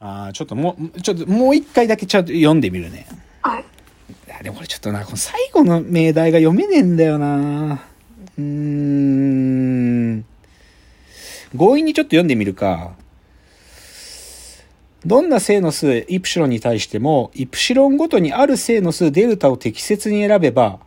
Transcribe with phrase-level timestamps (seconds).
[0.00, 3.06] ああ、ちょっともう、ちょっともう一回だけちゃんと読んでみるね。
[3.42, 3.64] はい。
[4.42, 7.82] でもこれちょっとな、この最後の命題が読めねえんだよな。
[8.38, 10.24] うーん。
[11.56, 12.92] 強引にちょっと読んでみるか。
[15.06, 20.80] どんな正の数イプシロンに対しても、イプシロンごとにある正の数デルタを適切に選べば、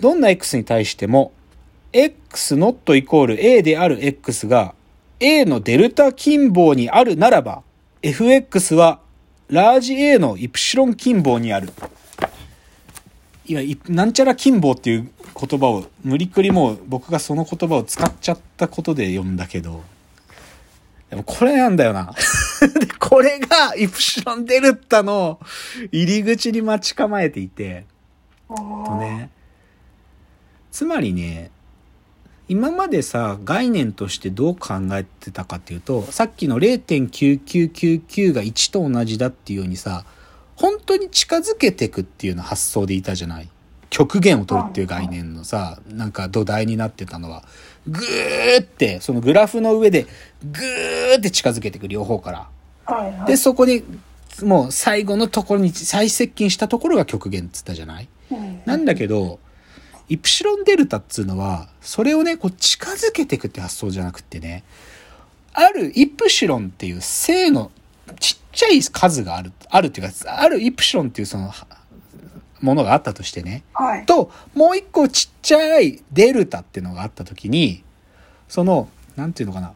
[0.00, 1.32] どんな x に対しても、
[1.92, 4.74] x ノットイコール a である x が
[5.22, 7.62] a のデルタ近傍にあるならば、
[8.02, 9.00] fx は
[9.48, 11.72] ラージ A のイプシロン近傍にある。
[13.46, 19.84] 今、なんちゃら近傍っていう言葉を、無理くりもう僕がその言葉を使っちゃったことで読んだけど、
[21.10, 22.14] でもこれなんだよな。
[22.80, 25.38] で、これがイプシロンデルタの
[25.92, 27.84] 入り口に待ち構えていて、
[28.48, 29.30] とね、
[30.70, 31.50] つまりね、
[32.52, 40.04] 今までさ、概念としてどう考えてたかっていうと、さっきの0.9999が1と同じだっていうようにさ、
[40.56, 43.48] 本当に近づけてくっていうような発想でいたじゃない？
[43.88, 47.42] 極限を取るっていう概念のさ、なんか土台になってたのは、
[47.88, 50.06] ぐーって、そのグラフの上で、
[50.44, 52.48] ぐーって近づけていく両方か
[52.86, 53.26] ら。
[53.26, 53.82] で、そこに、
[54.42, 58.08] もう最後のところに最接近したところが極限っつったじゃない？
[58.30, 58.60] うん。
[58.66, 59.38] なんだけど、
[60.12, 64.62] イプシロンデルタっつうのは、それをね、こう近づけていくって発想じゃなくってね、
[65.54, 67.70] あるイプシロンっていう正の
[68.20, 71.66] ちっちゃい数がある、あるっていうか、あるイプシロンっていうその、は
[72.60, 74.04] ものがあったとしてね、はい。
[74.04, 77.82] と、もう一個ちっちゃいデルタっていうのがあったときに、
[78.48, 79.72] その、なんていうのかな。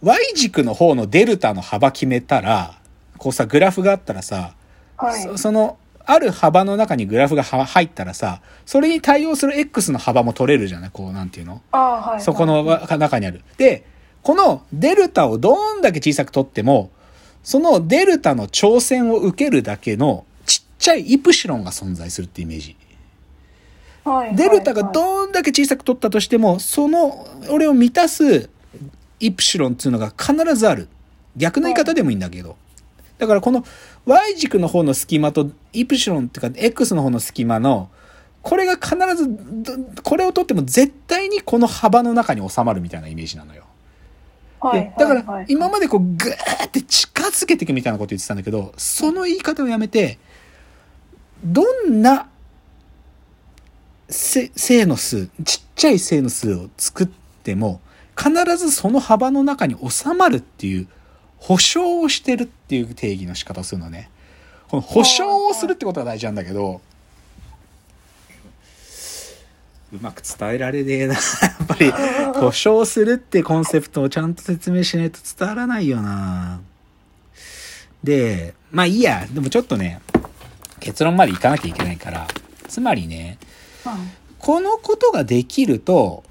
[0.00, 2.78] Y 軸の方のデルタの幅決めたら、
[3.18, 4.54] こうさ、グラフがあったらさ、
[4.96, 5.22] はい。
[5.22, 10.90] そその、ある幅の中にグラフがは入ったらさ、それに対応する X の幅も取れるじゃない？
[10.92, 11.62] こう、なんていうの？
[11.70, 12.22] はい。
[12.22, 13.42] そこのわ中にある。
[13.56, 13.84] で、
[14.22, 16.90] このデルタをどんだけ小さく取っても、
[17.42, 22.76] そのデルタの挑戦を受けるだけのちっちゃいイプシロンが存在するってイメージ。
[24.04, 28.50] はい、デルタがはいどんだけ小さく取ったとしても、その、俺を満たす
[29.20, 30.88] イプシロンっていうのが必ずある。
[31.36, 32.56] 逆の言い方でもいいんだけど。
[33.22, 33.64] だからこの
[34.04, 37.88] Y 軸の方の隙間とイプシロンっていうか X の方の隙間の、
[38.42, 39.28] これが必ず、
[39.62, 43.62] どこれを取っても絶対にこの幅の中に収まるみたいなイメージなのよ。
[44.58, 50.18] はいでだから今までこうグーって近づけていくみたいなこと言ってたんだけど、その言い方をやめて、
[51.44, 52.28] どんな
[54.08, 57.06] せ正の数、ちっちゃい正の数を作っ
[57.44, 57.80] ても、
[58.16, 60.88] 必ずその幅の中に収まるっていう
[61.42, 64.08] 保証をしてるっていう定義の仕方をするのね。
[64.68, 66.80] この保証をするってことが大事なんだけど、
[69.92, 71.14] うまく伝えられねえな。
[71.18, 71.20] や
[71.64, 71.90] っぱり、
[72.40, 76.60] 保証するってコンセプトをちゃんと説明しないと伝わらないよな。
[78.04, 79.26] で、まあいいや。
[79.28, 80.00] でもちょっとね、
[80.78, 82.28] 結論までいかなきゃいけないから。
[82.68, 83.36] つまりね、
[83.84, 83.96] はい
[84.42, 86.24] このことができると、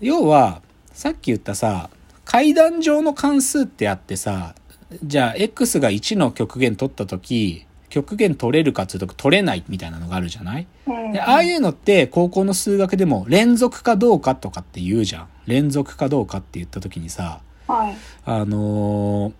[0.00, 0.62] 要は、
[0.94, 1.90] さっき言ったさ、
[2.30, 4.54] 階段上の関数ってあってさ、
[5.02, 10.66] じゃあ x が1の極限取った時、極限取れるかっていうと取れないみたいなのがあるじゃない？
[10.86, 15.28] うんでああいうのって高校の数学でも連続かどうかとかって言うじゃん。
[15.46, 17.96] 連続かどうかって言った時にさ、はい。
[18.24, 19.32] あのー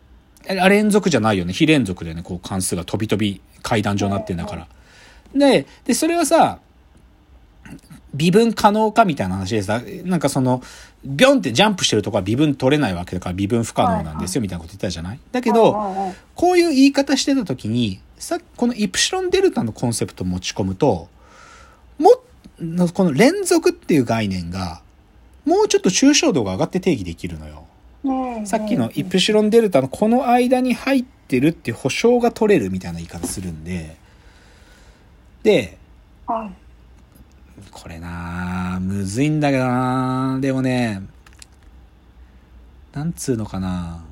[0.61, 1.53] あ連続じゃないよね。
[1.53, 4.69] 非連続でね、こう関数が飛び飛び階段状になってんだから。
[5.34, 6.59] で、で、それはさ、
[8.15, 10.63] 微分可能かみたいな話でさ、なんかその、
[11.05, 15.21] ビョンってジャンプしてるとこは微分取れないわけだから微分不可能なんですよみたいなこと言ってたじゃない？
[15.33, 21.09] だけど、こういう言い方してた時に、さこのイプシロンデルタのコンセプトを持ち込むと、
[21.99, 22.21] も
[22.59, 24.83] のこの連続っていう概念が、
[25.47, 27.67] もうちょっと抽象度が上がって定義できるのよ。
[28.03, 33.97] うんさっきのイプシロンデルタのこの間に入ってるっていう保証が取れるみたいな言い方するんで、
[35.43, 35.79] で、
[36.27, 36.51] はい。
[37.71, 41.03] これなむずいんだけどなでもね、
[42.93, 44.04] なんつうのかな。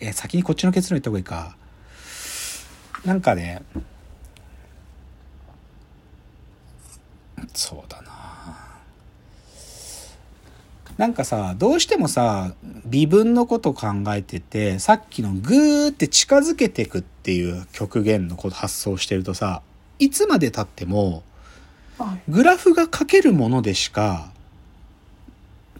[0.00, 1.56] え、先にこっちの結論言った方がいいか。
[3.04, 3.62] なんかね、
[7.54, 8.12] そうだな
[10.98, 12.54] なんかさ、どうしてもさ、
[12.84, 19.62] 微分のこと考えてて、さっきのグーって近づけてくっていう極限のこと発想してるとさ、
[19.98, 21.22] いつまで経っても、
[22.28, 24.30] グラフが書けるものでしか、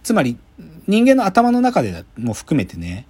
[0.03, 0.37] つまり
[0.87, 3.05] 人間の頭の中でも含めてね、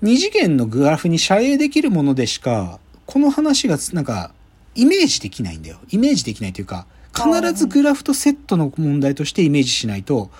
[0.00, 4.32] 二次元のグラフに遮影できるものでしか、この話がなんか
[4.74, 5.78] イメージできないんだよ。
[5.90, 10.30] イメージできないというか、必ずグラフとセットの問題としてイメージしないと、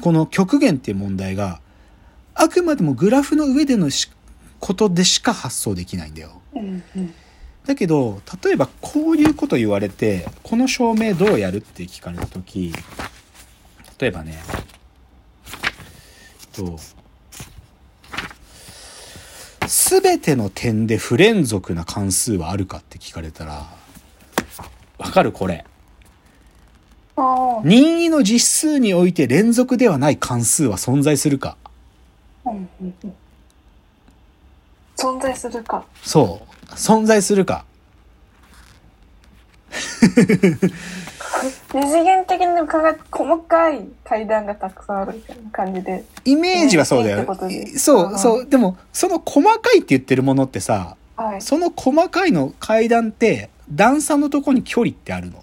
[0.00, 1.60] この極限っていう問題が
[2.34, 3.88] あくまでもグラフの上での
[4.58, 6.40] ことでしか発想できないんだよ。
[6.54, 7.14] うんうん
[7.66, 12.72] だけど、例えばこういうこと言われて、この証明どうやるって聞かれたとき、
[13.98, 14.38] 例えばね、
[16.52, 16.78] と、
[19.66, 23.66] すべての点で不連続な関数はあるかって聞かれたら、
[24.98, 25.64] わかるこれ。
[27.64, 31.56] 任意の実数において連続ではない関数は存在するか
[34.96, 36.61] 存在するかそう。
[36.76, 37.64] 存在するか。
[41.74, 46.04] 二次元的にかが細かい階段がたくさんあるみたいな感じで。
[46.24, 47.26] イメージはそうだよ。
[47.76, 48.46] そう、そう。
[48.46, 51.40] でも、その細かいって言ってるものってさ、はい。
[51.40, 55.42] その細かいの階段って、段差のとこに距離ってあるの。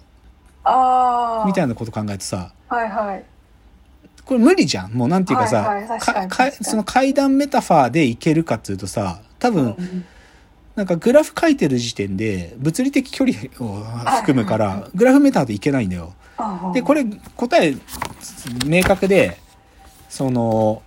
[0.62, 3.24] ああみたいなこと考えてさ、はいはい。
[4.24, 4.92] これ無理じゃん。
[4.92, 10.04] もうなんていうかさ、はいはい確かかその階段メタファーでいけるかっていうとさ、多分、うん
[10.80, 13.84] なんかグラフ書いてる時点で物理的距離を
[14.20, 16.14] 含むから、グラフメタファーでいけないんだよ。
[16.72, 17.04] で、これ
[17.36, 17.76] 答え
[18.64, 19.36] 明確で、
[20.08, 20.80] その、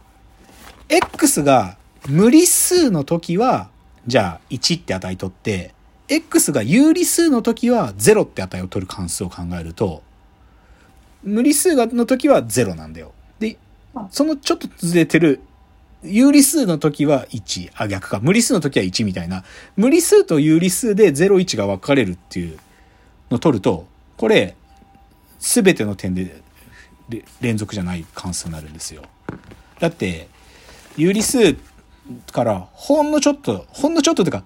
[0.89, 1.77] x が
[2.09, 3.69] 無理数の時は、
[4.07, 5.75] じゃあ1って値取って、
[6.07, 10.01] x が有理数の時は0って値を取る関数を考えると、
[11.21, 13.11] 無理数がの時は0なんだよ。
[13.37, 13.59] で
[13.93, 15.39] うん、そのちょっとずれてる、
[16.03, 18.19] 有理数の時は1、あ、逆か。
[18.21, 19.43] 無理数の時は1みたいな。
[19.75, 22.57] 無理数と有理数で0、1が分かれるっていう
[23.29, 24.55] のを取ると、これ、
[25.39, 26.41] すべての点で
[27.09, 29.03] れ連続じゃない関数になるんですよ。
[29.79, 30.27] だって、
[30.97, 31.55] 有理数
[32.31, 34.43] からほんのちょっと、ほんのちょっとっていうか、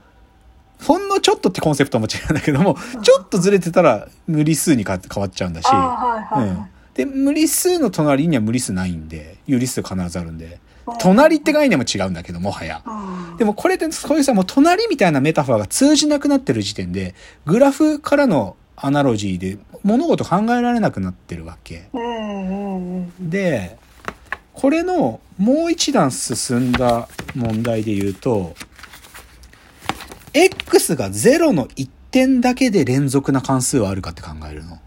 [0.84, 6.96] ほんのちょっとってコンセプトはもちろんだけども、ちょっとずれてたら無理数にか変わっちゃうんだし、うんはい。
[6.96, 10.60] で、無理数の隣には無理数ないんで、有理数必ずあるんで、
[11.00, 12.82] 隣って概念も違うんだけど、もはや。
[12.86, 21.90] あでもこれって、そういうさ、もう隣みたいなメタファーが通じなくなってる時点で、グラフからのアナロジーで物事考えられなくなってるわけ。
[23.20, 23.78] で、
[24.54, 28.56] これのもう一段進んだ問題で言うと、
[30.34, 34.80] x が0の1点だけで連続な関数はあるかって考えるの。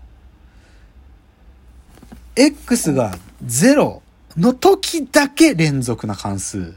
[2.36, 4.00] x が0
[4.36, 6.74] の時だけ連続な関数。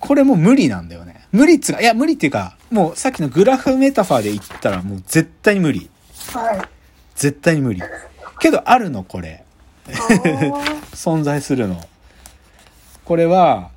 [0.00, 1.26] これもう無理なんだよね。
[1.32, 5.90] 無理っつうか、いや無理っていうか、もうさっきのグラフメタファーで言ったらもう絶対に無理。
[6.32, 6.68] はい
[7.14, 7.80] 絶対に無理。
[8.40, 9.44] けどあるの、これ。
[10.92, 11.82] 存在するの。
[13.04, 13.70] これは、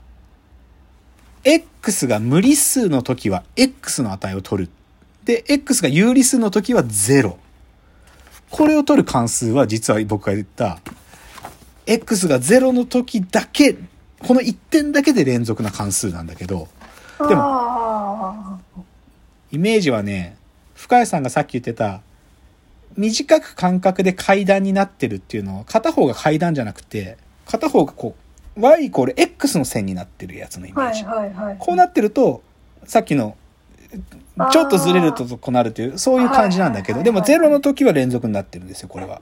[1.44, 4.71] x が無理数の時は x の値を取る。
[5.24, 7.36] で、x が有理数の時は0。
[8.50, 10.80] これを取る関数は実は僕が言った、
[11.88, 13.75] x が0の時だけ、
[14.19, 16.68] この1点だけで連続な関数なんだけど、
[17.19, 18.60] でもあ
[19.51, 20.38] イメージはね、
[20.75, 22.01] 深谷さんがさっき言ってた、
[22.95, 28.16] 短く間隔で階段になってるっていうのは、片方が階段じゃなくて、片方がこ
[28.56, 31.04] う、y イコール x の線になってるやつのイメーはい。
[31.04, 32.42] はいはいこうなってると、
[32.86, 33.38] さっきの、
[34.51, 39.22] ちょっとずれるとこうなるという、そういう感じなんだけど、でもはいはいはい0の時は連続になってるんですよ、これは。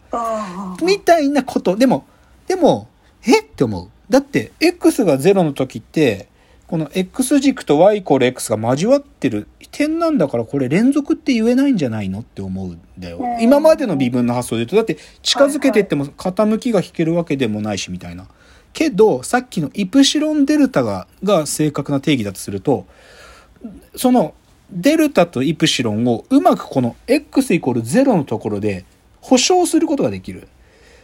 [0.82, 1.76] みたいなこと。
[1.76, 2.06] でも、
[2.48, 2.88] でも、
[3.26, 3.42] え？
[3.42, 3.90] って思う。
[4.10, 6.28] だって、x が0の時って、
[6.68, 13.28] この x 軸と y イコール x が交わってる点なんだからこれ連続って言えないんじゃないのって思うんだよう。
[13.28, 18.28] ん今までの微分の発想で言うと、だって近づけてっても傾きが引けるわけでもないしみたいな。
[18.74, 22.86] けど、さっきのイプシロンデルタが、が正確な定義だとすると、
[23.96, 24.34] その
[24.72, 28.86] デルタとイプシロンをうまくこの x イコール0のところで
[29.22, 30.48] 保証することができる。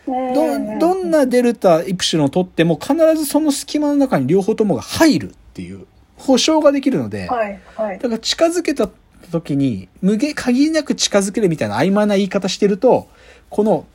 [0.08, 5.86] ど、どんなデルタ、イプシロンを取っても必ずその隙間の中に両方ともが入るっていう
[6.18, 8.00] 保証ができるので、はいはい。
[8.00, 8.90] だから近づけた
[9.32, 13.08] 時に無限、限りなく近づけるみたいな曖昧な言い方してると、
[13.50, 13.86] この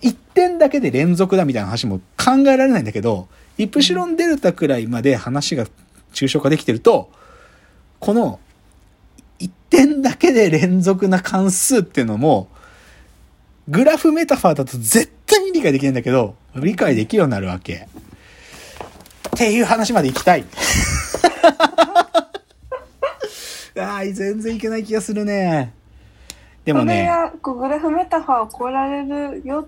[0.00, 3.28] 一点だけで連続だみたいな話も考えられないんだけど、
[3.58, 5.66] イプシロンデルタくらいまで話が
[6.12, 7.10] 抽象化できてると、
[7.98, 8.40] この
[9.38, 12.48] 一点だけで連続な関数っていうのも、
[13.68, 17.86] グラフメタファーだと絶対に理解できないんだけど、理解できるようになるわけ。
[19.28, 20.44] っていう話まで行きたい。
[23.78, 25.72] ああ、全然いけない気がするね。
[26.64, 29.66] でもね、がグラフメタファーを超えられるよ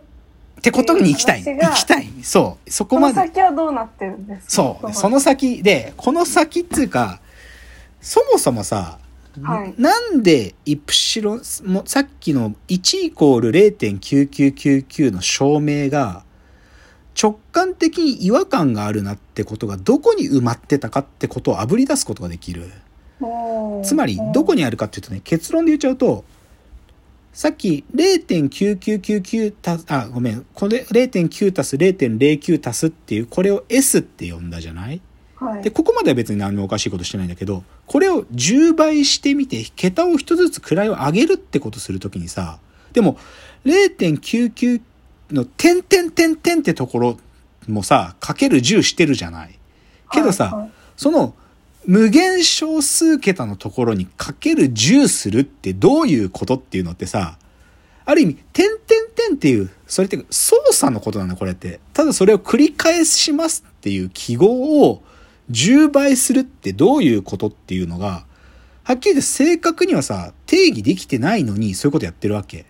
[0.59, 1.43] ってことに行きたい。
[1.45, 2.09] 行きたい。
[2.23, 2.71] そう。
[2.71, 3.15] そこまで。
[3.15, 4.51] 先はどうなってるんですか？
[4.51, 4.93] そう。
[4.93, 7.21] その先で、この先っていうか、
[8.01, 8.99] そもそもさ、
[9.43, 16.25] はいなんでイプシロン、もさっきの1イコール0.9999の証明が、
[17.21, 22.71] 直感的に違和感があるなってことがどこに埋まってたかってことをあぶり出すことができる。
[23.85, 26.25] つまり、どこにあるかっていうとね、結論で言っちゃうと、
[27.33, 30.47] さっき0.9999たあ、ごめん。
[30.55, 35.01] これ0.9たす0.09たすっていう、これを S って呼んだじゃない？
[35.45, 35.63] はい。
[35.63, 42.59] で、ここまでは別に何もおかしいことしてないんだけど、これを10倍してみて、桁を一つずつ位を上げるってことするときにさ、
[42.93, 43.19] でも、
[43.65, 44.81] 0.99
[45.31, 47.19] の点点点点ってところ
[47.69, 49.59] もさ、かける10してるじゃない。
[50.13, 51.35] けどさ、はいはいその、
[51.87, 57.37] 無限小数桁のところにかける10するってどういうことっていうのってさ、
[58.07, 58.81] ある意味、点々
[59.15, 61.81] 点っていう、それって操作のことなんだ、これって。
[61.93, 65.03] ただそれを繰り返しますっていう記号を
[65.51, 68.27] 10倍するってどういうことっていうのが、
[68.85, 72.67] はっきり言って正確にはさ、定義できてないのにそういうことやってるわけ。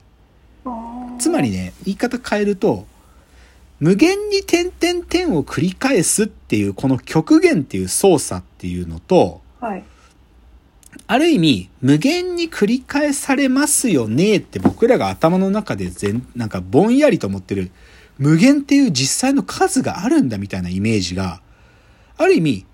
[1.18, 2.86] つまりね、言い方変えると、
[3.80, 9.84] 無限に点々点を繰り返すっていう、この極限っていう操作っていうのと、はい。
[11.06, 17.70] ある意味、無限に繰り返されますよねって僕らが頭の中で全、なんかぼんやりと思ってる、
[18.18, 21.42] 無限っていう実際の数があるんだみたいなイメージが、
[22.16, 22.66] ある意味、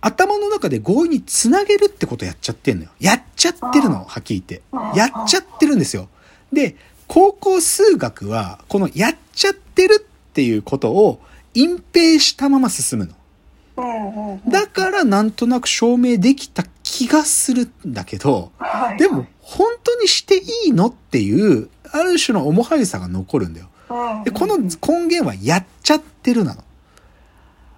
[0.00, 2.90] 頭の中で合意につなげるってことやっちゃってんのよ。
[2.98, 4.98] やっちゃってるの、はっきり言って。
[4.98, 6.08] やっちゃってるんですよ。
[6.52, 11.20] で、高校数学は、このやっちゃってるっていうことを
[11.54, 14.40] 隠蔽したまま進むの。
[14.48, 23.68] だからなんとなく証明できた気がするんだけど、はい、でも本当にしていいのっていう、ある種の重はゆさが残るんだよ。
[23.90, 26.64] うん、で、この根源はやっちゃってるなの。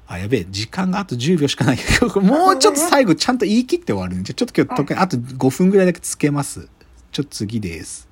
[0.06, 1.78] あ、やべえ、時間があと10秒しかない
[2.20, 6.68] もうちょっと最後ちゃんと言い切って終わるんで、ちょっと今日特にあと5分ぐらいだけつけます。
[7.10, 8.08] ちょっと次です。